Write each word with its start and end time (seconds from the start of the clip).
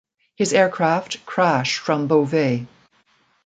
His 0.35 0.51
aircraft 0.53 1.27
crashed 1.27 1.77
from 1.77 2.07
Beauvais. 2.07 2.65